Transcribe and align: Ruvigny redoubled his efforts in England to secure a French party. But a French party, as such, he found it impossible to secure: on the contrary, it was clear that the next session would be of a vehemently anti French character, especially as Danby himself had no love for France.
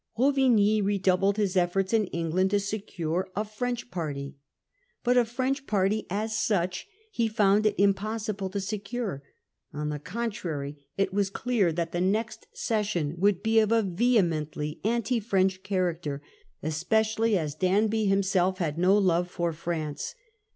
Ruvigny 0.17 0.81
redoubled 0.81 1.37
his 1.37 1.55
efforts 1.55 1.93
in 1.93 2.05
England 2.07 2.49
to 2.49 2.59
secure 2.59 3.29
a 3.35 3.45
French 3.45 3.91
party. 3.91 4.35
But 5.03 5.15
a 5.15 5.23
French 5.23 5.67
party, 5.67 6.07
as 6.09 6.35
such, 6.35 6.87
he 7.11 7.27
found 7.27 7.67
it 7.67 7.75
impossible 7.77 8.49
to 8.49 8.59
secure: 8.59 9.21
on 9.71 9.89
the 9.89 9.99
contrary, 9.99 10.87
it 10.97 11.13
was 11.13 11.29
clear 11.29 11.71
that 11.73 11.91
the 11.91 12.01
next 12.01 12.47
session 12.51 13.13
would 13.19 13.43
be 13.43 13.59
of 13.59 13.71
a 13.71 13.83
vehemently 13.83 14.79
anti 14.83 15.19
French 15.19 15.61
character, 15.61 16.23
especially 16.63 17.37
as 17.37 17.53
Danby 17.53 18.05
himself 18.05 18.57
had 18.57 18.79
no 18.79 18.97
love 18.97 19.29
for 19.29 19.53
France. 19.53 20.15